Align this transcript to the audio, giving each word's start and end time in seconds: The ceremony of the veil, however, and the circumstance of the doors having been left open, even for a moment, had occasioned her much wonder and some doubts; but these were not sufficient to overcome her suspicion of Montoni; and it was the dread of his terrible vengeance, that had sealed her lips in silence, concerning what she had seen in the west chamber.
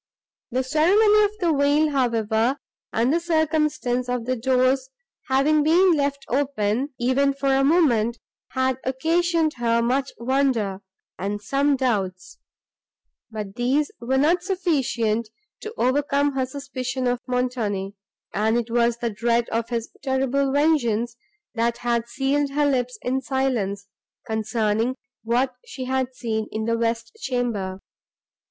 The 0.49 0.63
ceremony 0.63 1.25
of 1.25 1.31
the 1.39 1.53
veil, 1.55 1.91
however, 1.91 2.57
and 2.91 3.13
the 3.13 3.19
circumstance 3.19 4.09
of 4.09 4.25
the 4.25 4.35
doors 4.35 4.89
having 5.27 5.61
been 5.61 5.93
left 5.93 6.25
open, 6.27 6.89
even 6.99 7.35
for 7.35 7.53
a 7.53 7.63
moment, 7.63 8.17
had 8.53 8.79
occasioned 8.83 9.53
her 9.57 9.79
much 9.83 10.11
wonder 10.17 10.81
and 11.19 11.39
some 11.39 11.75
doubts; 11.75 12.39
but 13.29 13.53
these 13.53 13.91
were 13.99 14.17
not 14.17 14.41
sufficient 14.41 15.29
to 15.59 15.71
overcome 15.77 16.31
her 16.33 16.47
suspicion 16.47 17.05
of 17.05 17.21
Montoni; 17.27 17.93
and 18.33 18.57
it 18.57 18.71
was 18.71 18.97
the 18.97 19.11
dread 19.11 19.47
of 19.49 19.69
his 19.69 19.91
terrible 20.01 20.51
vengeance, 20.51 21.15
that 21.53 21.77
had 21.77 22.07
sealed 22.07 22.49
her 22.53 22.65
lips 22.65 22.97
in 23.03 23.21
silence, 23.21 23.85
concerning 24.25 24.95
what 25.23 25.53
she 25.63 25.85
had 25.85 26.15
seen 26.15 26.47
in 26.51 26.65
the 26.65 26.75
west 26.75 27.11
chamber. 27.19 27.81